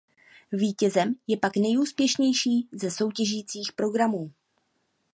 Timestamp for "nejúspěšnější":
1.57-2.67